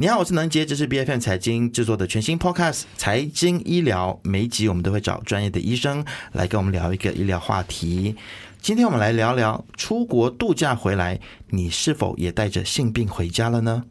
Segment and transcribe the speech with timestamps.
[0.00, 8.14] 你好，我是能杰，这是 B F M 财经制作的全新 Podcast《财经医疗》，每一集我们都会找专业的医生来跟我们聊一个医疗话题。
[8.62, 13.82] 今天我们来聊聊出国度假回来，你是否也带着性病回家了呢？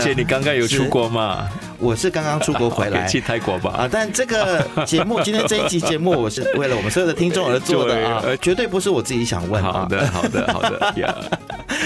[0.00, 1.50] 姐，你刚刚有出国吗？
[1.82, 3.72] 我是刚刚出国回来，去泰国吧。
[3.72, 9.60] 啊，但这个 节目今天这一期节目，我是为了我们所有的听众而做的啊，绝对不是我自己想问。
[9.60, 10.94] 好的，好的，好的。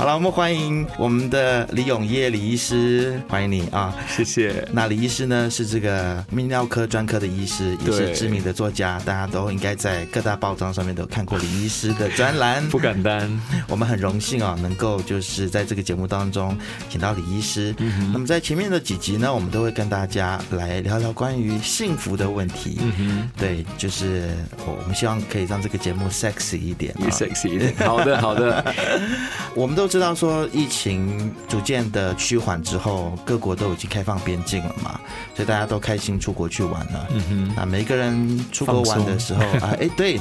[0.00, 4.66] 好了，我们欢迎我们的李永业李医师，欢迎你啊，谢谢。
[4.72, 12.66] 那李医师呢是这个泌尿科专科的医师，也是知名的作家，大家都应该在各大报章上面都看过李医师的专栏。
[12.72, 16.56] 不敢当， 我们很荣幸啊，能够就是在这个节目当中
[16.88, 17.74] 请到李医师。
[18.10, 22.78] 那么在前面的几集呢，我们都会跟大家来聊聊关于幸福的问题。
[22.80, 24.30] 嗯哼，对，就是
[24.64, 27.74] 我们希望可以让这个节目 sexy 一点，sexy 一点。
[27.86, 28.74] 好的，好的，
[29.54, 29.89] 我们都。
[29.90, 35.00] 知道说疫情逐渐的趋缓之后，各国都已经开放边境了嘛，
[35.34, 37.08] 所以大家都开心出国去玩了。
[37.10, 40.14] 嗯哼，啊，每个人出国玩的时候啊，哎，对，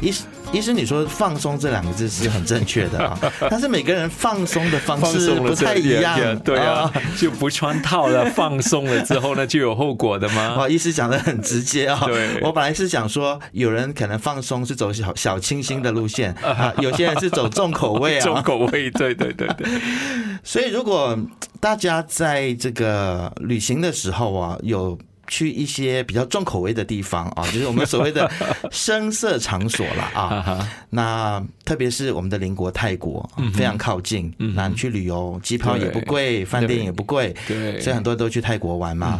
[0.00, 0.14] 医
[0.52, 3.18] 医生你说放松这两个字是很正确的啊，
[3.50, 6.38] 但是每个人放松的方式不太一样。
[6.44, 6.88] 对啊，
[7.18, 10.54] 就不穿套了，放松了之后呢，就有后果的吗？
[10.58, 12.00] 哇， 医师讲的很直接啊。
[12.06, 19.05] 对，我本来是想说，有人可能放松是走小小清新的路线 啊，有些人是走重口味啊，重口味，对。
[19.14, 19.80] 对对对对，
[20.44, 21.18] 所以如果
[21.60, 24.98] 大家在这个旅行的时候啊，有。
[25.26, 28.30] 去一些比较重口味的地方啊， 就是我们所谓的
[28.70, 30.68] 声色场所了啊。
[30.90, 34.32] 那特别是我们的邻国泰国，非常靠近。
[34.38, 39.18] 那你去旅游，机票也不贵，饭店也不贵，对，所以很多人都去泰国玩嘛。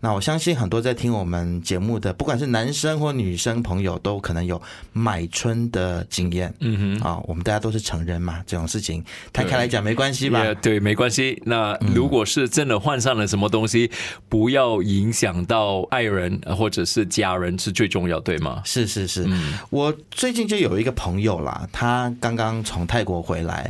[0.00, 4.60] 那我相信很多在听我们节目的，不管是男生或女生朋友，都可能有
[4.92, 6.54] 买春的经验。
[6.60, 10.54] 嗯哼，啊，我们大家都是成人嘛，这种事情摊开来讲没关系吧？
[10.62, 11.42] 对，没关系。
[11.44, 13.90] 那如果是真的换上了什么东西，
[14.28, 15.44] 不要影响。
[15.48, 18.62] 到爱人或者是家人是最重要，对吗？
[18.64, 19.26] 是是是，
[19.70, 23.68] 我最近就有一个朋友啦，他刚刚从泰国回来，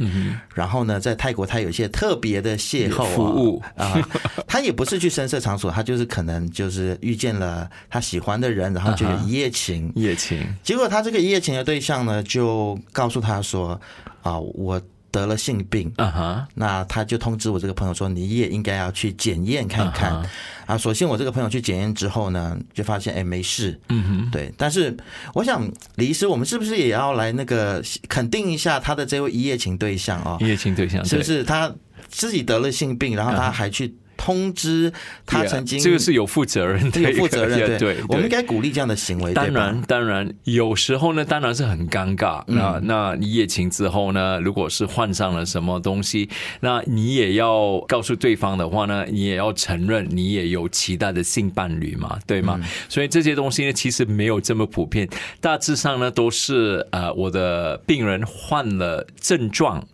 [0.54, 3.96] 然后呢，在泰国他有一些特别的邂逅服务啊，
[4.46, 10.44] 他也不是去深色场所，他就是可能就是遇见了他喜欢的人，然后就有一夜情，一夜情。
[10.62, 13.80] 结果他这个一夜情的对象呢，就告诉他说
[14.22, 14.82] 啊，我。
[15.18, 20.22] 得了性病，啊哈，那他就通知我这个朋友说，你也应该要去检验看看。
[20.66, 24.52] 啊，首先我这个朋友去检验之后呢，就发现哎没事，嗯哼，对。
[24.56, 24.96] 但是
[25.34, 30.38] 我想李医师，我们是不是也要来那个肯定一下他的这位一夜情对象啊？
[30.40, 31.74] 一夜情对象是不是他
[32.08, 33.92] 自己得了性病，然后他还去。
[34.18, 34.92] 通知
[35.24, 37.78] 他曾经，这个是有负责任的，有负责任。
[37.78, 39.32] 对，我们应该鼓励这样的行为。
[39.32, 42.42] 当然，当然，有时候呢，当然是很尴尬。
[42.46, 46.28] 那那一夜情之后呢，如果是患上了什么东西，
[46.60, 52.60] 那你也要告诉对方的话呢，你也要承认你也有其他的性伴侣嘛，对吗？
[52.88, 55.08] 所以这些东西呢，其实没有这么普遍。
[55.40, 59.86] 大致上呢，都是呃，我的病人患了症状。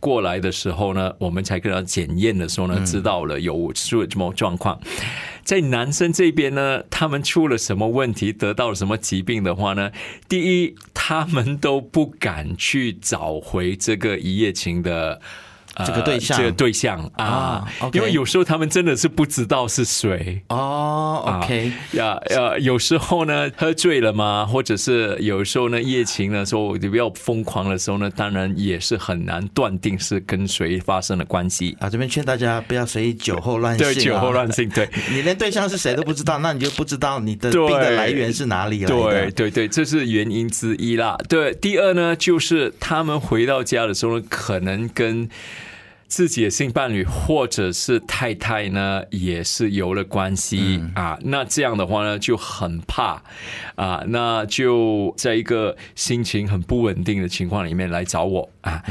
[0.00, 4.80] 过来的时候呢，我们才跟他检验的时候呢，知道了有出了什么状况。
[5.44, 9.90] 在男生这边呢，他们出了什么问题，得到了什么疾病的话呢？
[10.28, 15.20] 第一，他们都不敢去找回这个一夜情的。
[15.86, 21.40] 这个对象，这个对象啊，因为有时候他们真的是不知道是谁哦。
[21.42, 31.88] OK，呀呀，有时候呢喝醉了嘛，或者是有时候呢夜情的时候比较疯狂的时候呢，当然也是很难断定是跟谁发生了关系啊。
[31.88, 38.88] 这边劝大家不要随意酒后乱性，对酒后乱性，对你连对象是谁都不知道，那你就不知道你的病的来源是哪里了。
[38.88, 41.16] 对对对，这是原因之一啦。
[41.28, 45.28] 对，第二呢，就是他们回到家的时候呢，可能跟
[46.08, 51.18] 自己的性伴侣或者是太太呢，也是有了关系啊。
[51.22, 53.22] 那这样的话呢，就很怕
[53.76, 54.02] 啊。
[54.08, 58.82] 那就在一个心情很不稳定的情况里面来找我啊。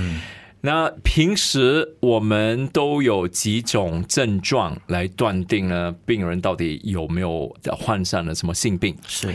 [0.67, 5.95] 那平时我们都有几种症状来断定呢？
[6.05, 8.93] 病人到底有没有患上了什么性病？
[9.07, 9.33] 是。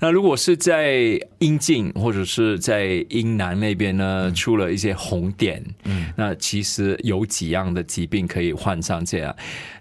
[0.00, 9.34] 那如果是在阴茎或者是在阴囊那边呢，出了一些红点，嗯，那其实有几样的疾病可以患上这样。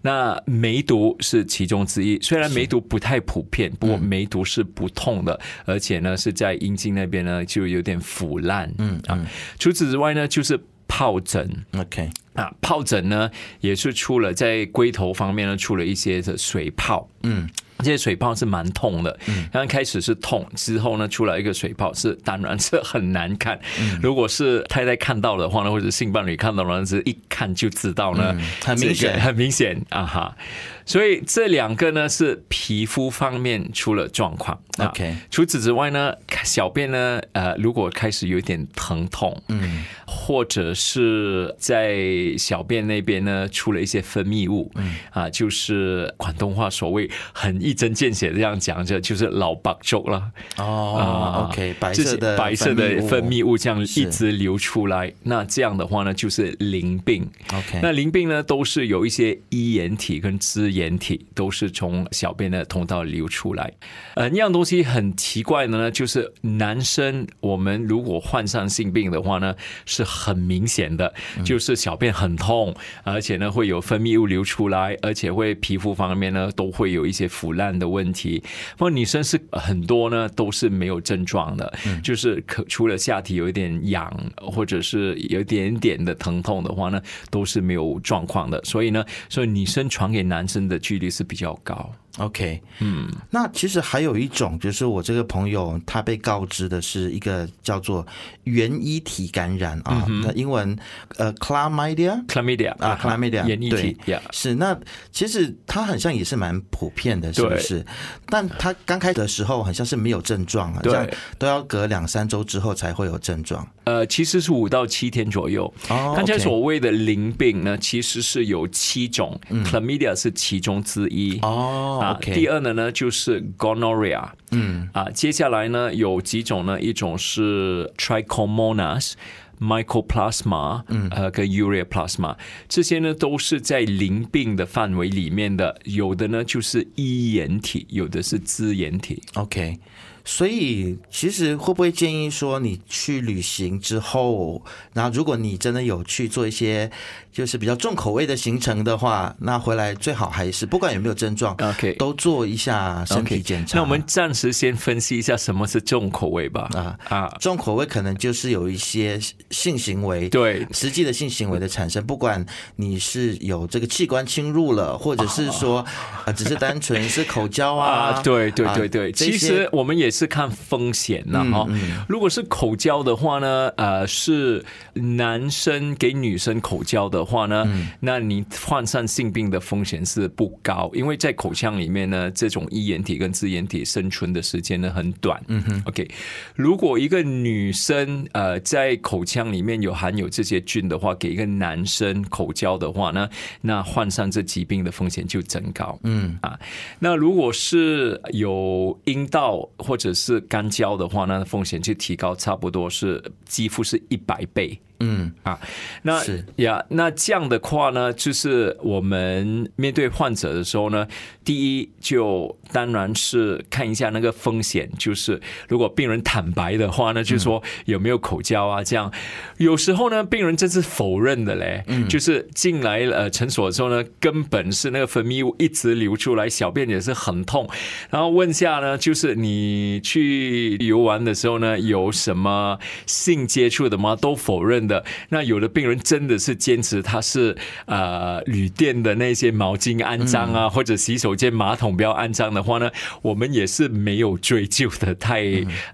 [0.03, 9.19] 那梅毒是其中之一，虽然梅毒不太普遍，不过梅毒是不痛的，而且呢是在阴茎那边呢就有点腐烂，嗯啊。
[9.59, 10.57] 除此之外呢，就是
[10.87, 12.09] 疱疹，OK。
[12.33, 13.29] 啊，疱疹呢
[13.61, 17.49] 也是出了在龟头方面呢出了一些的水泡，嗯。
[17.83, 19.17] 这些水泡是蛮痛的。
[19.25, 23.59] 刚刚开始是痛，之后呢出来一个水泡是当然是很难看。
[24.01, 30.37] 如果是太太看到的话呢，或者性伴侣看到的，是一看就知道呢，很明显，很明显啊哈。
[30.85, 34.59] 所以这两个呢是皮肤方面出了状况。
[34.79, 36.13] OK，除此之外呢，
[36.43, 50.31] 小便呢，呃，如果开始有点疼痛，嗯，或者是在小便那边呢出了一些分泌物，嗯，啊，就是广东话所谓很一针见血这样讲着，就是老白粥了。
[50.57, 57.27] 哦，OK，白色的白色的分泌物这样一直流出来，那这样的话呢就是淋病。
[57.51, 63.73] OK，那淋病呢都是有一些衣眼体跟支眼体都是从小便的通道流出来。
[64.13, 69.55] 呃，一样东西很奇怪的呢，就是男生我们如果患上性病的话呢，
[69.87, 71.11] 是很明显的，
[71.43, 78.41] 就是小便很痛，而且呢会有分泌物流出来，而且会皮肤方面呢都会有一些腐烂的问题。
[78.79, 81.71] 那女生是很多呢都是没有症状的，
[82.03, 88.59] 就是可除了下体有一点痒或者是有一点点的疼痛的话呢，都是没有状况的。
[88.63, 91.91] 所以呢，所以女生传给男生的距离是比较高。
[92.19, 98.05] OK，嗯，那其实还有一种，就是我这个朋友他被告知的是一个叫做
[98.43, 100.77] 原衣体感染啊，那英文
[101.17, 103.97] 呃，chlamydia，chlamydia 啊，chlamydia，原衣体，
[104.31, 104.77] 是那
[105.11, 107.83] 其实它好像也是蛮普遍的，是不是？
[108.27, 113.67] 但他刚开始的时候好像是没有症状啊，对，都要隔两三周之后才会有症状。
[113.85, 115.71] 呃，其实是五到七天左右。
[115.89, 121.39] 刚才所谓的淋病呢，其实是有七种，chlamydia 是其中之一。
[121.41, 122.01] 哦。
[122.03, 129.13] 啊，第二呢呢就是 gonorrhea，嗯，啊，接下来呢有几种呢，一种是 trichomonas
[129.59, 132.35] mycoplasma，嗯，呃，跟 ureaplasma，
[132.67, 139.21] 这些呢都是在淋病的范围里面的，有的呢就是衣眼体，有的是支眼体。
[139.35, 139.79] OK。
[140.25, 146.89] 所以，其实会不会建议说，你去旅行之后，然后如果你真的有去做一些
[147.29, 153.77] 就是比较重口味的行程的话，那回来最好还是不管有没有症状，OK，都做一下身体检查。
[153.77, 156.69] 那我们暂时先分析一下什么是重口味吧。
[156.73, 159.19] 啊啊，重口味可能就是有一些
[159.49, 162.45] 性行为，对，实际的性行为的产生，不管
[162.77, 165.85] 你是有这个器官侵入了，或者是说
[166.23, 170.12] 啊，只是单纯是口交啊，对对对对，其实我们也。
[170.13, 171.67] 是看风险呐哈，
[172.07, 174.63] 如果是口交的话呢，呃，是
[174.93, 177.65] 男生给女生口交的话呢，
[177.99, 185.41] 那你患上性病的风险是不高，因为在口腔里面呢，这种衣眼体跟支原体生存的时间呢很短。
[185.47, 186.07] 嗯哼，OK，
[186.55, 193.27] 如果一个女生呃在口腔里面有含有这些菌的话，给一个男生口交的话呢，
[193.61, 195.97] 那患上这疾病的风险就增高。
[196.03, 196.37] 嗯。
[196.41, 196.59] 啊，
[196.99, 204.77] 那如果是有阴道或者只是干胶的话，那风险就提高，差不多是几乎是一百倍。
[205.05, 205.59] 嗯啊，
[206.03, 211.05] 那是呀，那这样的话呢，就是我们面对患者的时候呢，
[211.43, 218.81] 第一就当然是看一下那个风险，就是如果病人坦白的话呢，就说有没有口交啊？
[218.81, 219.11] 这样
[219.57, 227.69] 有时候呢，病人真是否认的嘞，就是进来呃诊所之后呢，根本是那个分泌物一直流出来，小便也是很痛，
[228.09, 234.15] 然后问下呢，就是你去游玩的时候呢，有什么性接触的吗？
[234.15, 234.92] 都否认的。
[235.29, 245.43] 那有的病人真的是坚持他是呃旅店的那些毛巾安脏啊，或者洗手间马桶不要安脏的话呢，我们也是没有追究的太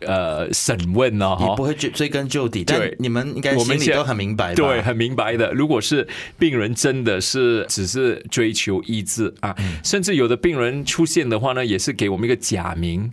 [0.02, 2.64] 呃审问哦，也不会追追根究底。
[2.64, 5.52] 对，你们应该心里都很明白，对，很明白的。
[5.54, 13.12] 如果是病人真的是只是追求医治啊，甚至有的病人出现的话呢，也是给我们一个假名。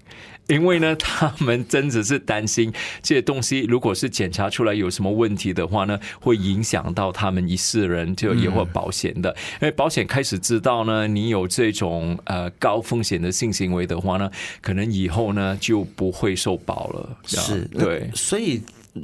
[0.49, 2.73] 因为呢，他们真的是担心
[3.03, 9.31] 这些东西，如果是检查出来有什么问题的话呢，会影响到他们一世人就也会保险的。
[9.61, 17.19] 因为保险开始知道呢，你有这种呃高风险的性行为的话呢，可能以后呢就不会受保了。
[17.25, 18.63] 是，对，所以。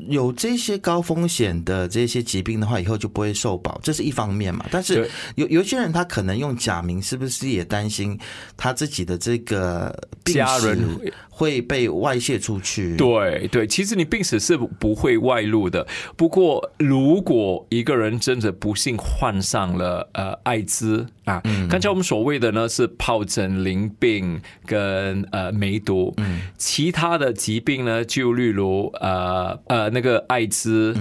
[0.08, 4.64] 有这些高风险的这些疾病的话，以后就不会受保，这是一方面嘛。
[4.70, 8.18] 但是有有些人他可能用假名，是不是也担心
[8.56, 9.94] 他自己的这个
[10.24, 12.96] 家人会被外泄出去？
[12.96, 15.86] 对对，其实你病史是不会外露的。
[16.16, 29.81] 不过如果一个人真的不幸患上了呃艾滋啊，刚才我们所谓的呢是疱疹、淋病跟呃梅毒，嗯其他的疾病呢就例如呃呃。
[29.82, 30.94] 呃，那个艾滋、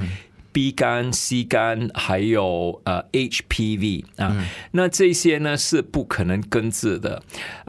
[0.52, 4.36] B 肝、C 肝，还有呃 HPV 啊，
[4.72, 7.22] 那这些呢是不可能根治的。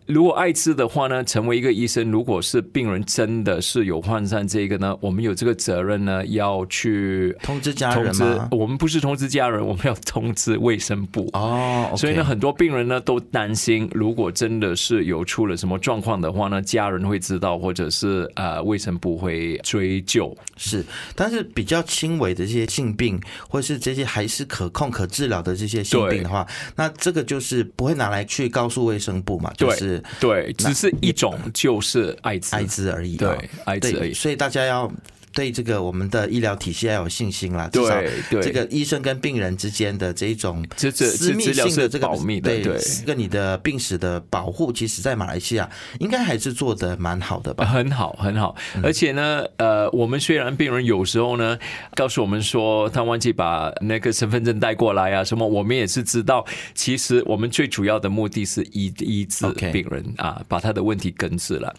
[0.06, 8.49] 如果艾滋的话呢，成为一个医生，如果是病人真的是有患上这个呢，我们有这个责任呢，要去通知家人吗？
[8.50, 11.94] 我们不是通知家人，我们要通知卫生部哦。
[11.97, 20.37] 所以呢，很多病人呢都担心，如果真的是有出了什么状况的话呢，家人会知道，或者是呃卫生部会追究。
[20.56, 29.52] 是，但是比较轻微的这些性病，或是这些还是可控、可治疗的这些性病的话，那这个就是不会拿来去告诉卫生部嘛？
[29.56, 33.17] 就是对，只是一种就是艾滋，艾滋而已。
[33.17, 34.15] 对，艾滋而已。
[34.15, 34.91] 所以大家要。
[35.33, 47.65] 对这个我们的医疗体系要有信心啦，至少这个医生跟病人之间的这一种私密性的这个保密的，对，跟你的病史的保护，其实在马来西亚应该还是做的蛮好的吧？
[47.65, 48.55] 很好，很好。
[48.83, 51.59] 而且呢，呃，我们虽然病人有时候呢
[51.95, 61.75] 告诉我们说他忘记把那个身份证带过来啊，什么，我们也是知道，其实我们最主要的目的是医医治病人啊，把他的问题根治了。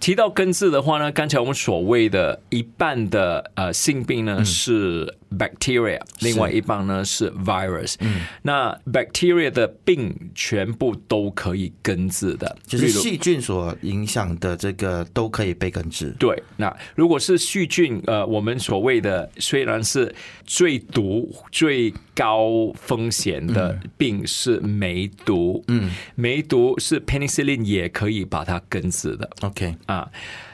[0.00, 7.94] 提到根治的话呢，刚才我们所谓的一半的呃性病呢是 bacteria，另外一半呢是 virus。
[8.00, 16.10] 嗯，那 bacteria 的病全部都可以根治的，就是细菌所影响的这个都可以被根治。
[16.18, 29.28] 对，那如果是细菌，呃，我们所谓的虽然是最毒、最高风险的病是梅毒，嗯，梅毒是 penicillin 也可以把它根治的。
[29.40, 29.74] OK。
[29.86, 30.08] 啊，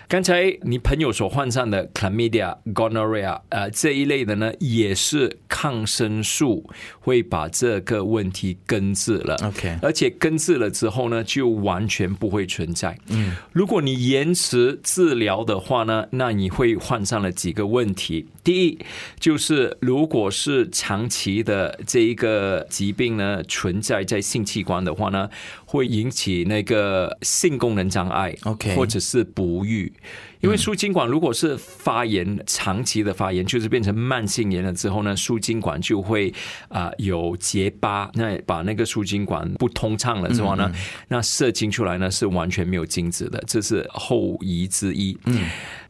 [0.09, 6.67] 刚才你朋友所患上的 chlamydia、gonorrhea，呃，这一类的呢，也是抗生素
[6.99, 9.37] 会把这个问题根治了。
[9.45, 12.99] OK，而且根治了之后呢，就完全不会存在。
[13.09, 18.27] 嗯，如果你延迟治疗的话呢，那你会患上了几个问题。
[18.43, 18.79] 第一，
[19.21, 25.29] 就是如果是长期的这一个疾病呢存在在性器官的话呢，
[25.71, 29.93] 会引起那个性功能障碍，OK，或者是不育。
[30.41, 36.33] 因为输精管如果是发炎，长期的发炎，就是变成慢性炎了之后呢，输精管就会
[36.69, 40.71] 啊有结疤，那把那个输精管不通畅了之后呢，
[41.09, 45.19] 那射精出来呢是完全没有精子的，这是后遗之一。
[45.25, 45.45] 嗯，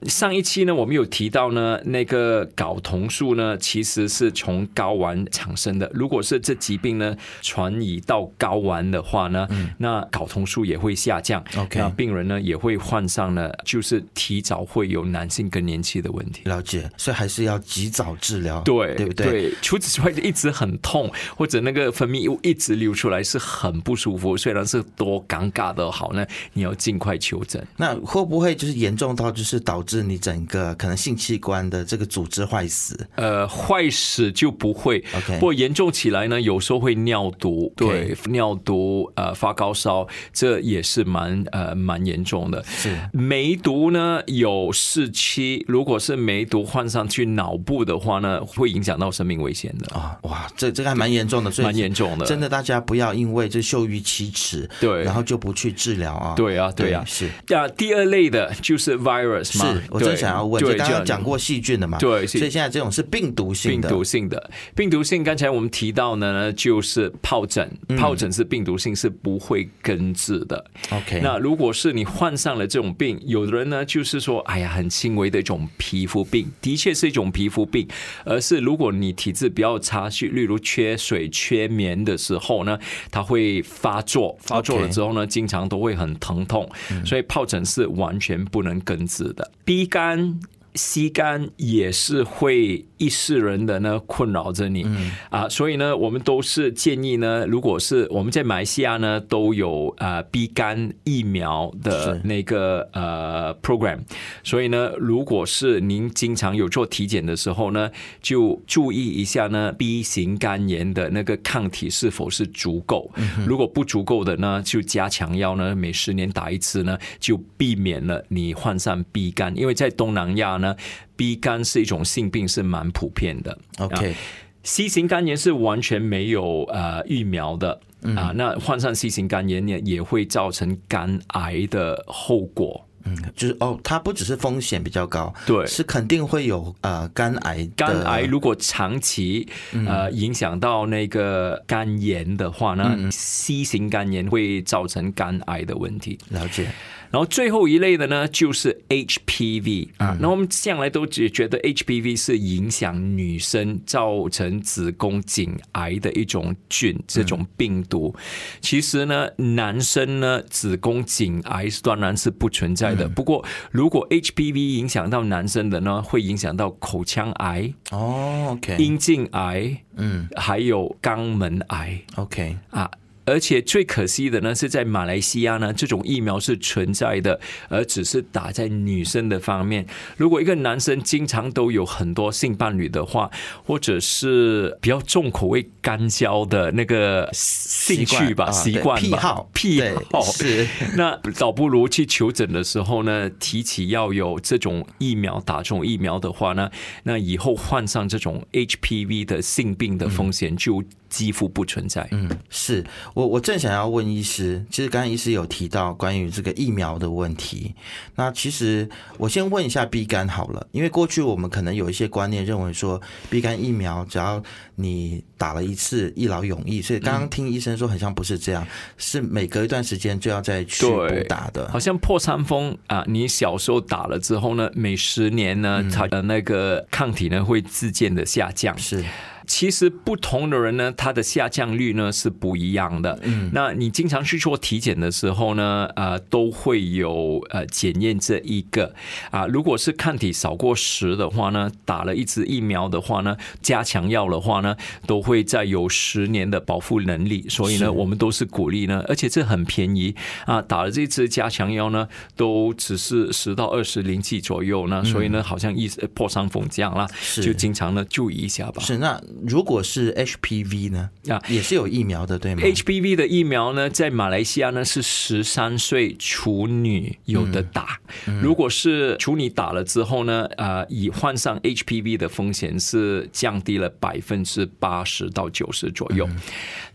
[0.04, 14.37] 上一期呢我们有提到呢，那个睾酮素呢其实是从睾丸产生的，如果是这疾病呢传移到睾丸的话呢，那睾酮素也会下降，OK，那病人呢也会患上了就是提。
[14.38, 19.52] 提早会有男性更年期的问题，了解，所以还是要及早治疗，对对不对？
[19.60, 27.66] 除此之外，一直很痛，或者那个分泌物一直流出来是很不舒服，虽然是多尴尬的好呢，你要尽快求诊。
[27.76, 32.96] 那会不会就是严重到就是导致你整个可能性器官的这个组织坏死？
[33.16, 35.34] 呃，坏死就不会，OK。
[35.34, 42.62] 不过严重起来呢，有时候会尿毒，对，尿毒呃发高烧，这也是蛮呃蛮严重的。
[42.64, 44.22] 是梅毒呢？
[44.28, 50.18] 有四期，如果是梅毒患上去脑部的话呢，会影响到生命危险的啊！
[50.22, 52.26] 哇，这这个还蛮严重的，蛮严重的。
[52.26, 56.34] 真的，大家不要因为这羞于启齿，对，然后就不去治疗啊！
[56.34, 57.28] 对啊，对啊，是。
[57.54, 65.24] 啊，第二类的就是 virus，是我正想要问，就刚刚讲过细菌的嘛，对，所以现在这种是病毒性的，病毒性的，病毒性。
[65.24, 70.64] 刚才我们提到呢，就是疱疹，疱疹是病毒性，是不会根治的。
[70.90, 77.86] OK，那如果是你患上了这种病，有的人呢，就是说，哎呀，很轻微的一种皮肤病，的确是一种皮肤病，
[78.24, 82.78] 而是如果你体质比较差，去例如缺水、缺眠的时候呢，
[83.10, 86.68] 它会发作，发作了之后呢，经常都会很疼痛，
[87.04, 89.50] 所以疱疹是完全不能根治的。
[89.64, 90.40] B 肝。
[90.78, 94.86] 吸肝也是会一世人的呢困扰着你。
[95.28, 103.98] 啊，所以呢，我们都是建议呢，如果是我们在马来西亚呢都有呃 B 肝疫苗的那个呃 program，
[104.44, 107.90] 所以呢，如果是您经常有做体检的时候呢，
[108.22, 113.10] 就注意一下呢 B 型肝炎的那个抗体是否是足够，
[113.44, 120.67] 如果不足够的呢，就加强药呢，每十年打一次呢，就避免了你患上 B 肝，因为在东南亚呢。
[121.16, 123.58] B 肝是一种性病，是蛮普遍的。
[123.78, 127.80] OK，C 型肝炎是完全没有呃疫苗的
[128.16, 128.32] 啊。
[128.34, 132.87] 那患上 C 型肝炎也，也会造成肝癌的后果。
[133.08, 137.68] 嗯，就是哦，它不只是风险比较高，对，是肯定会有呃肝癌。
[137.76, 139.48] 肝癌如果长期
[139.86, 146.18] 呃影响到那个肝炎的话呢，C 型肝炎会造成肝癌的问题。
[146.30, 146.68] 了解。
[147.10, 150.14] 然后最后一类的呢，就是 HPV 啊。
[150.20, 158.14] 那我们向来都只觉得 HPV 是影响女生、造成子宫颈癌的一种菌，这种病毒。
[158.60, 163.08] 其实呢，男生呢，子宫颈癌当然是不存在的。
[163.08, 172.90] 不过，如果 HPV 影响到男生的呢，会影响到口腔癌哦，OK，阴茎癌，嗯，还有肛门癌，OK 啊。
[173.28, 179.86] 而且最可惜的呢，是在马来西亚呢，这种疫苗是存在的，而只是打在女生的方面。
[180.16, 183.30] 如果一个男生经常都有很多性伴侣的话，
[183.64, 190.66] 或者是比较重口味、干焦的那个兴趣吧、习惯、癖好、癖好，是
[190.96, 196.70] 那倒不如去求诊的时候呢，提起要有这种疫苗打这种疫苗的话呢，
[197.02, 200.82] 那以后患上这种 HPV 的性病的风险就。
[201.08, 202.06] 几乎不存在。
[202.10, 202.84] 嗯，是
[203.14, 207.74] 我我正想要问医师，其实刚才医师有提到关于这个疫苗的问题。
[208.14, 213.00] 那其实我先问一下 B 肝好了，因为过去我们可能有一些观念认为说
[213.30, 214.42] B 肝疫苗只要
[214.74, 221.68] 你打了一次一劳永逸，所以刚刚听医生说很像不是这样，是每隔一段时间就要再去补打的。
[221.70, 228.76] 好像破伤风啊，你小时候打了之后呢，每十年呢，它的那个抗体呢会自渐的下降。
[228.78, 229.04] 是。
[229.48, 233.18] 其实不同的人呢，他的下降率呢是不一样的。
[233.22, 238.94] 嗯，那你经常去做体检的时候呢，呃，都会有呃检验这一个
[239.30, 239.46] 啊。
[239.46, 244.76] 如果是抗体少过十的话呢，打了一支疫苗的话呢，加强药的话呢，
[245.06, 247.48] 都会再有十年的保护能力。
[247.48, 250.14] 所以呢，我们都是鼓励呢，而且这很便宜
[250.44, 250.60] 啊。
[250.60, 257.08] 打了这支加强药呢，都只是十到二十零剂左右呢，所以呢，好像一破伤风这样啦，
[257.42, 258.82] 就经常呢注意一下吧。
[258.82, 259.18] 是那。
[259.46, 261.10] 如果是 HPV 呢？
[261.28, 267.98] 啊，也是有疫苗的，对吗？HPV 的疫苗呢，在马来西亚呢是十三岁处女有的打。
[268.40, 276.28] 如果是处女打了之后呢，呃，已患上 HPV 的风险是降低了百分之八十到九十左右。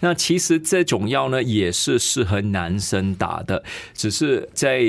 [0.03, 3.63] 那其实这种药呢，也是适合男生打的，
[3.95, 4.79] 只是在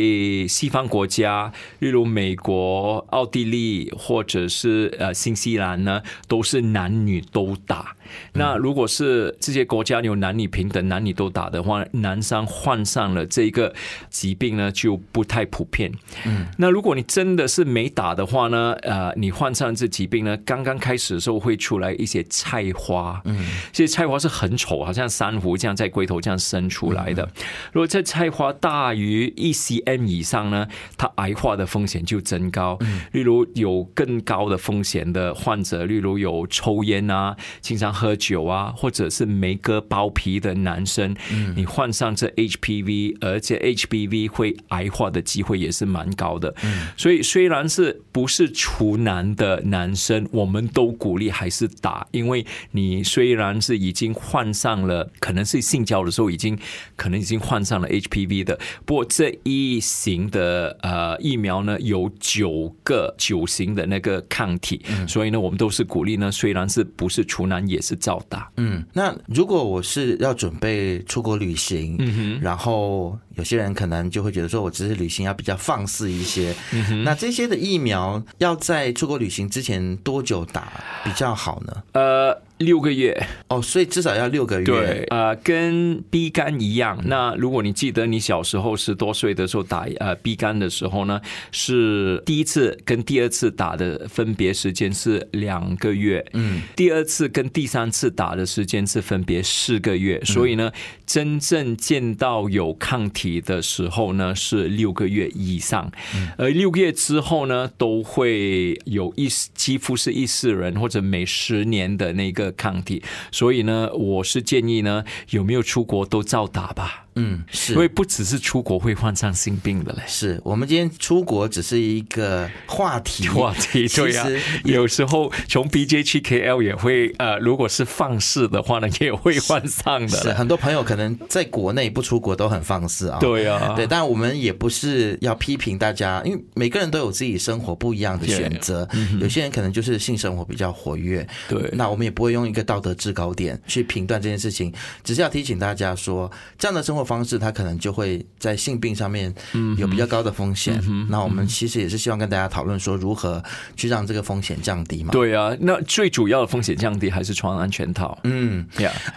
[0.47, 7.57] 西方国家，例如美国、奥地利或者是呃新西兰呢，都是男女都。
[7.66, 7.96] 打。
[8.35, 13.72] 那如果是这些国家有男女平等、男女都打的话，男生患上了这个
[14.11, 15.90] 疾病呢，就不太普遍。
[16.27, 23.20] 嗯，那如果你真的是没打的话呢，呃，你患上这疾病呢，刚刚开始的时候会出来一些菜花。
[23.24, 27.27] 嗯，这些菜花是很丑，好像珊瑚这样在龟头这样生出来的。
[27.73, 32.77] 如果这菜花大于一 cm 以上呢，它癌化的风险就增高。
[32.81, 37.95] 嗯，例如有更高的风险的患者，例如有抽烟啊，经常。
[37.95, 41.14] 喝酒啊，或者是没割包皮的男生，
[41.55, 46.53] 你患上这 HPV，而且 HPV 会癌化的机会也是蛮高的。
[46.97, 56.59] 所以虽然是不是处男的男生，我们都鼓励还是打，因为你虽然是已经患上了，可能是性交的时候已经
[56.96, 67.80] 可能已经患上了 HPV 的，不过这一型的呃疫苗呢有九个九型的那个抗体，所以呢我们都是鼓励呢，虽然是不是处男也。
[67.85, 68.50] 是照打。
[68.57, 81.83] 嗯，那如果我是要准备出国旅行，嗯哼，然后有些人可能就会觉得说，我只是旅行要比较放肆一些，嗯哼，那这些的疫苗要在出国旅行之前多久打比较好呢？
[81.92, 82.40] 呃。
[82.59, 84.64] 六个月哦，所以至少要六个月。
[84.64, 87.03] 对，呃，跟 B 肝一样。
[87.07, 96.25] 那如果你记得你小时候十多岁的时候打呃 B 肝的时候呢，是第一次跟第二次打的分别时间是两个月。
[96.35, 100.23] 嗯，第二次跟第三次打的时间是分别四个月。
[100.25, 100.71] 所以呢，
[101.05, 105.90] 真正见到有抗体的时候呢，是六个月以上。
[106.38, 112.43] 而六个月之后呢，都会有一几乎是一世人或者每十年的那个。
[112.52, 117.04] 抗体，所以呢，我是建议呢，有没有出国都照打吧。
[117.16, 120.03] 嗯，是，因为不只是出国会患上性病的嘞。
[120.07, 124.27] 是我们今天出国只是一个话题，话题对呀。
[124.64, 130.09] 有时候从 BJ 去 KL 也会，呃，如果是放肆的话呢，也会患上的。
[130.09, 133.18] 是很多朋友可能在国内不出国都很放肆啊。
[133.20, 138.88] 对呀，对，但我们也不是要批评大家，因为每个人都有自己生活不一样的选择。
[139.20, 144.72] 有些人可能就是性生活比较活跃，对，那我们也不会用一个道德制高点去评断这件事情，
[145.05, 147.04] 只是要提醒大家说，这样的生活。
[147.05, 149.33] 错方式，它可能就会在性病上面
[149.77, 150.83] 有比较高的风险。
[151.09, 153.43] 那我们其实也是希望跟大家讨论说，如何
[153.77, 155.12] 去让这个风险降低嘛？
[155.12, 158.19] 对啊，那最主要的风险降低还是穿安全套。
[158.25, 158.67] 嗯，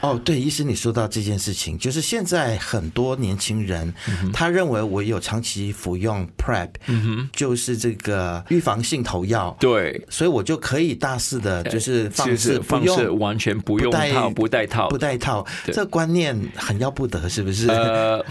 [0.02, 3.94] 哦，对，医师你说到这件事情，就是现在很多年轻人
[4.34, 17.68] 他认为我有长期服用 Prep，嗯就是这个预防性投药，对，所以我就可以大肆的，就是放肆放肆，完全不用套，不带套，不带套，这观念很要不得，是不是？
[17.78, 18.26] 呃，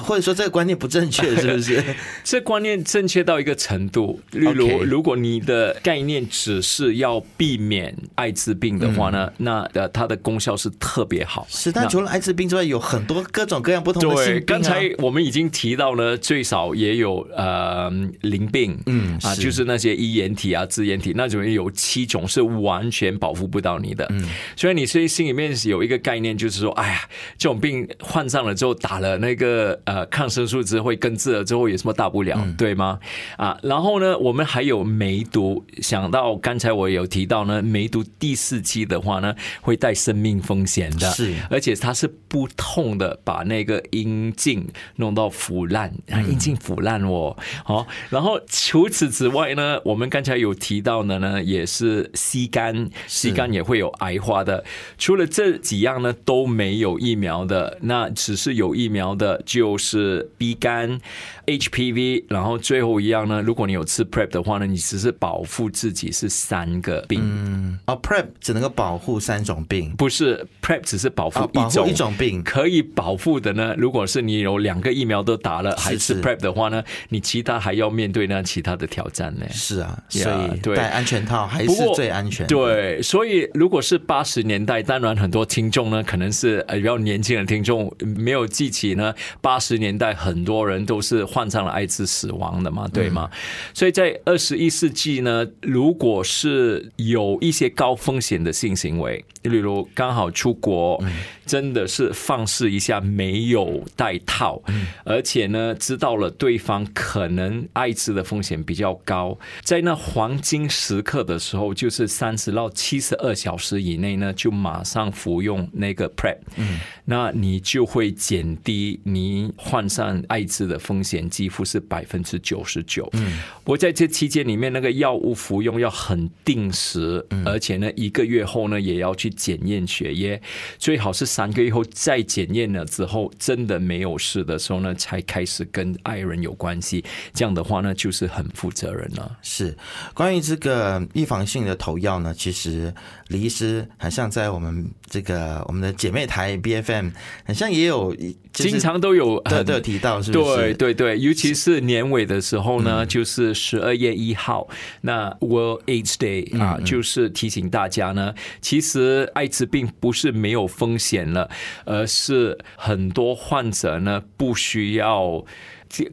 [0.00, 1.82] 或者说这个观念不正确， 是不是？
[2.24, 11.46] 这观念正确到一个程度，例如，如果你的概念只是要避免艾滋病的话呢，那呃，它的功效是特别好。
[11.48, 14.44] 是，但除了艾滋病之外，有很多各种各样不同的性病。
[14.46, 17.90] 刚才我们已经提到呢，最少也有呃
[18.22, 24.06] 淋病，嗯啊，就是那些衣原体啊、支原体，那种有七种是完全保护不到你的。
[24.10, 32.98] 嗯，所以你所以心里面有一个概念，就是说，哎呀，这种病患上了之后打了那个呃抗生素之后会根治了之后有什么大不了，对吗？
[33.36, 45.92] 啊，然后呢，我们还有梅毒，想到刚才我有提到呢，梅毒第四期的话呢，会带生命风险的，是，而且它是不痛的，把那个阴茎弄到腐烂，
[46.28, 54.64] 阴茎腐烂哦，好，然后除此之外呢，我们刚才有提到的呢，也是吸肝，吸肝也会有癌化的，
[54.98, 61.00] 除了这几样呢，都没有疫苗的，那只是有疫苗的，就是 B 肝。
[61.46, 67.20] HPV，然后最后一样呢，如果你有吃 Prep 的话呢，你只是保护自己是三个病。
[67.22, 73.76] 嗯，哦，Prep 只能够保护三种病，不是 Prep 只是保护一种一种病，可以保护的呢。
[73.78, 79.46] 如果是你有两个疫苗都打了，还是 Prep 的话呢，你其他还要面对呢其他的挑战呢。
[79.52, 82.44] 是啊，所以戴安全套还是最安全。
[82.48, 91.26] 对，所以如果是八十年代，当然很多听众呢，可能是呃比较年轻的听众没有记起呢，八十年代很多人都是。
[91.26, 93.28] 患上了艾滋死亡的嘛，对吗？
[93.74, 101.02] 所以在二十一世纪呢，如果是有一些高风险的性行为，例如刚好出国，
[101.44, 104.62] 真的是放肆一下没有带套，
[105.04, 121.16] 而且呢，知道了对方可能艾滋的风险比较高，在那黄金时刻的时候，就是三十到七十二小时以内呢，就马上服用那个 Prep，嗯，那你就会减低你患上艾滋的风险。
[121.36, 123.06] 几乎是百分之九十九。
[123.12, 130.40] 嗯，不过在这期间里面，那个药物服用要很定时，而且呢，一个月后呢，也要去检验血液，
[130.78, 137.04] 最好是三个月后再检验了之后，真的没有事的时候呢，才开始跟爱人有关系。
[137.32, 139.38] 这样的话呢，就是很负责任了。
[139.42, 139.76] 是
[140.14, 142.92] 关于这个预防性的投药呢，其实
[143.28, 147.10] 李医师很像在我们这个我们的姐妹台 B F M，
[147.44, 148.16] 很像也有
[148.52, 150.56] 经常都有都有提到，是不是？
[150.56, 151.18] 对对对。
[151.20, 154.68] 尤其是年尾的时候呢，就是十二月一号，
[155.02, 161.50] 那 World AIDS Day 啊，就是提醒大家呢，其实艾滋病不是没有风险了，
[161.84, 165.44] 而是很多患者呢不需要。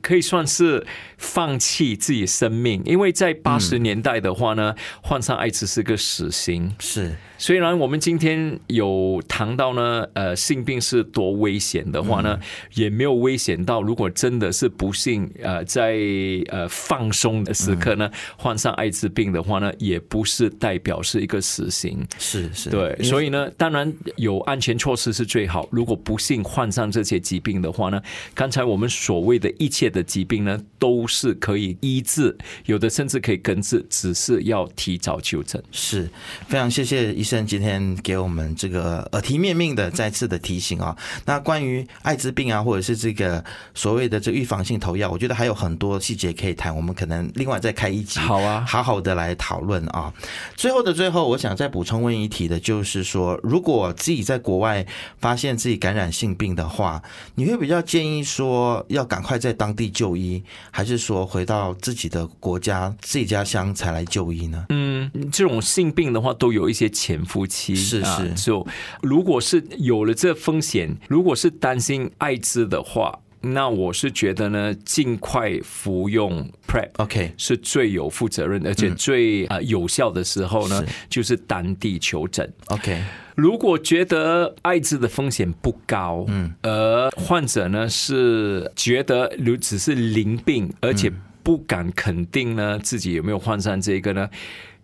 [0.03, 0.85] 可以算是
[1.17, 6.75] 放弃自己生命，因为在八十年代的话呢，患上艾滋是个死刑。
[6.79, 12.39] 是，虽然我们今天有谈到呢，呃，性病是多危险的话呢，
[12.75, 15.99] 也没有危险到如果真的是不幸呃在
[16.47, 22.01] 呃放松的时刻呢，患上艾滋病的话呢，也不是代表是一个死刑。
[22.17, 25.67] 是是，对，所以呢，当然有安全措施是最好。
[25.69, 28.01] 如果不幸患上这些疾病的话呢，
[28.33, 29.53] 刚才我们所谓的。
[29.59, 35.61] 一切的疾病呢，都是可以医治，有的甚至可以根治，只是要提早就诊。
[35.71, 36.09] 是
[36.47, 40.93] 非常谢谢医生今天给我们这个耳提面命的再次的提醒啊。
[41.25, 43.41] 那关于艾滋病啊，或者是这个
[43.73, 50.13] 所谓的这预防性投药，我觉得还有很多细节可以谈，我们可能另外再开一集，好啊，好好的来讨论啊。
[50.57, 54.85] 最后的最后，我想再补充问一题的，就是说，如果自己在国外
[55.19, 57.01] 发现自己感染性病的话，
[57.35, 64.65] 你会比较建议说要赶快在当地就医，还是说回到自己的国家、自己家乡才来就医呢？
[64.69, 67.75] 嗯，这种性病的话，都有一些潜伏期。
[67.75, 68.65] 是是，就
[69.01, 73.19] 如果是有了这风险，如果是担心艾滋的话。
[73.45, 83.03] 那我是觉得呢，尽快服用 Prep，OK，是最有负责任，而且最啊有效的时候呢，就是当地求诊，OK。
[83.35, 91.11] 如果觉得艾滋的风险不高，嗯，而患者呢是觉得如只是淋病，而且
[91.43, 94.29] 不敢肯定呢自己有没有患上这个呢。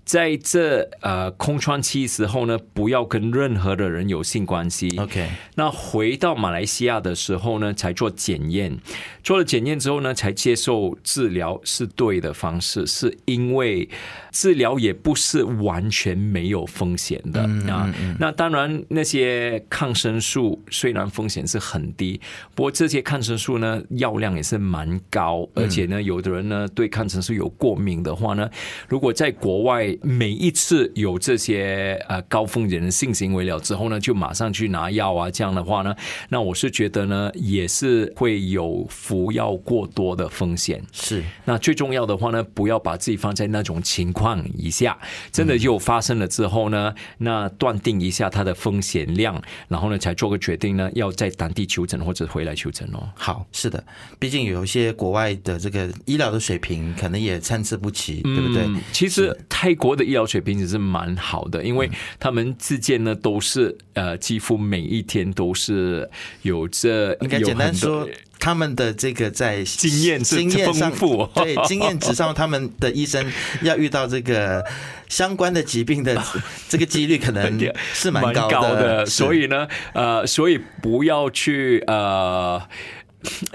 [0.10, 4.89] 在这呃空窗期时候呢，不要跟任何的人有性关系。
[4.98, 8.76] OK，那回到马来西亚的时候呢，才做检验，
[9.22, 13.88] 做了检验之后呢，才接受治疗是对的方式，是因为
[14.32, 17.41] 治疗也不是完全没有风险的
[17.72, 17.93] 啊。
[18.19, 22.19] 那当然，那些抗生素虽然风险是很低，
[22.56, 28.50] 不过这些抗生素呢，药量也是蛮高，而且呢，有的人呢对抗生素有过敏的话呢，
[28.88, 35.96] 如果在国外每一次有这些呃高风险的性行为了之后呢，就马上去拿药啊，这样的话呢，
[36.30, 40.82] 那我是觉得呢，也是会有服药过多的风险。
[40.92, 44.98] 是，那最重要的话呢，不要把自己放在那种情况以下，
[45.32, 53.10] 真的就发生了之后呢，那断定一下它的风险量，然后呢，才做个决定呢，要在当地求诊或者回来求诊哦。
[53.16, 53.84] 好，是的，
[54.18, 58.68] 毕竟有一些国外的这个医疗的水平可能也参差不齐，对不对？
[58.92, 66.10] 其实泰国的医疗水平也是蛮好的，因为他们之间呢都是呃，几乎每一天都是
[66.41, 68.08] 有这应该简单说。
[68.41, 73.30] 他们的这个在经验经验丰富，对经验值上，他们的医生
[73.63, 74.65] 要遇到这个
[75.10, 76.17] 相关的疾病的
[76.69, 77.60] 这个几率可能
[77.93, 82.65] 是蛮高的，所以呢，呃，所以不要去呃，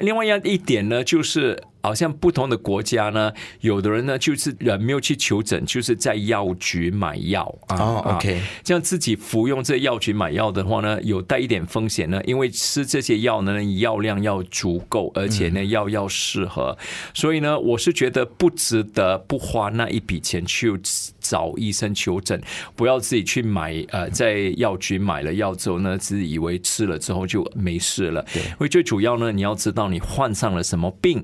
[0.01, 1.59] 另外一一点呢，就是。
[1.85, 7.77] 好像不同的国家呢，有的人呢就是呃没有去求诊，就是在药局买药啊。
[8.17, 16.75] OK，这样自己服用这药局买药的话呢，有带一点风险呢，因为吃这些药呢药量要足够，而且呢药要适合，
[17.13, 20.73] 所以呢我是觉得不值得不花那一笔钱去
[21.21, 22.41] 找医生求诊，
[22.75, 28.25] 不要自己去买呃在药局买了药之后呢，自以为吃了之后就没事了。
[28.33, 31.23] 对，因为最主要呢你要知道你患上了什么病。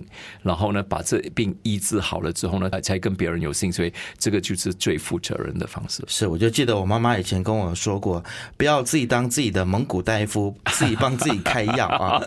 [0.50, 6.02] 然后呢，把这病医治好了之后呢，才跟别人有性，所以这个就是最负责任的方式。
[6.08, 8.20] 是，我就记得我妈妈以前跟我说过，
[8.56, 12.20] 不要自己当自己的蒙古大夫， 自己帮自己开药啊。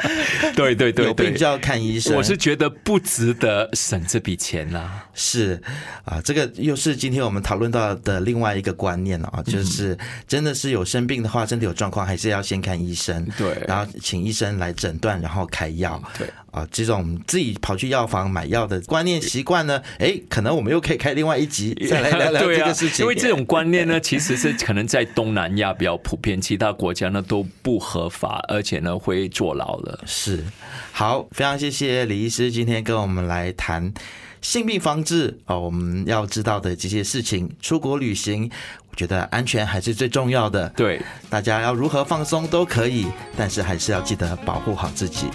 [0.54, 2.14] 对对对，有病就要看医生。
[2.14, 5.00] 我是觉得不值得省这笔钱呐。
[5.14, 5.58] 是
[6.04, 9.96] 啊，这个又是今天我们讨论到的另外一个观念了啊，就是
[10.28, 13.26] 真的是有生病的话，身体有状况，还是要先看医生。
[13.38, 15.98] 对，然后请医生来诊断，然后开药。
[16.18, 16.28] 对。
[16.50, 23.04] 啊，这种自己跑去药房买药的观念习惯呢，哎，可能我们又可以开另外一集 再来聊聊这个事情。
[23.04, 30.00] 因为这种观念呢， 其实是可能在东南亚比较普遍，其他国家呢都不合法，而且呢会坐牢了。
[30.04, 30.42] 是，
[30.90, 33.94] 好，非常谢谢李医师今天跟我们来谈
[34.40, 38.50] 性病防治啊，我们要知道的这些事情，出国旅行。
[38.90, 40.68] 我觉得安全还是最重要的。
[40.70, 45.28] 对，大家要如何放松都可以，但是还是要记得保护好自己。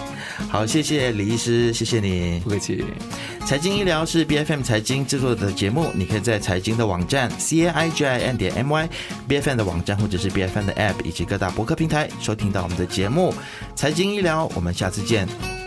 [0.50, 2.40] 好，谢谢李医师，谢谢你。
[2.44, 2.84] 不客气。
[3.46, 9.58] 财经医疗是 B F M 财经制作的节目，你可以在财经的网站 c a i g i n 点 m y，B F M
[9.58, 13.34] 的网站或者是 B F M 的 App 以及各大博客平台收听到我们的节目。
[13.76, 15.65] 财经医疗，我们下次见。